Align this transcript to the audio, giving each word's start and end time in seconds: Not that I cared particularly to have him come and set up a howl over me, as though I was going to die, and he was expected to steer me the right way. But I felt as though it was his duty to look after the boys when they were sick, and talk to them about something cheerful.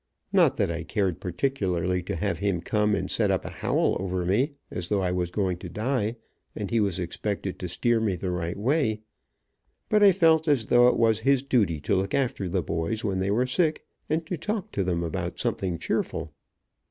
Not 0.33 0.57
that 0.57 0.71
I 0.71 0.81
cared 0.83 1.19
particularly 1.21 2.01
to 2.01 2.15
have 2.15 2.39
him 2.39 2.59
come 2.61 2.95
and 2.95 3.07
set 3.11 3.29
up 3.29 3.45
a 3.45 3.51
howl 3.51 3.95
over 3.99 4.25
me, 4.25 4.53
as 4.71 4.89
though 4.89 5.03
I 5.03 5.11
was 5.11 5.29
going 5.29 5.57
to 5.59 5.69
die, 5.69 6.15
and 6.55 6.71
he 6.71 6.79
was 6.79 6.97
expected 6.97 7.59
to 7.59 7.69
steer 7.69 7.99
me 7.99 8.15
the 8.15 8.31
right 8.31 8.57
way. 8.57 9.01
But 9.89 10.01
I 10.01 10.11
felt 10.11 10.47
as 10.47 10.65
though 10.65 10.87
it 10.87 10.97
was 10.97 11.19
his 11.19 11.43
duty 11.43 11.79
to 11.81 11.93
look 11.95 12.15
after 12.15 12.49
the 12.49 12.63
boys 12.63 13.03
when 13.03 13.19
they 13.19 13.29
were 13.29 13.45
sick, 13.45 13.85
and 14.09 14.25
talk 14.41 14.71
to 14.71 14.83
them 14.83 15.03
about 15.03 15.37
something 15.37 15.77
cheerful. 15.77 16.33